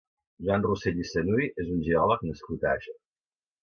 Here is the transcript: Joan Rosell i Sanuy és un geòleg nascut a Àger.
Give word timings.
Joan 0.47 0.65
Rosell 0.69 1.03
i 1.03 1.05
Sanuy 1.11 1.47
és 1.67 1.71
un 1.77 1.87
geòleg 1.91 2.27
nascut 2.33 2.71
a 2.71 2.77
Àger. 2.77 3.01